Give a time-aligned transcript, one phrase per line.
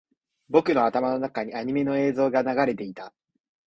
[0.49, 3.13] 僕の頭の中にアニメの映像が流れていた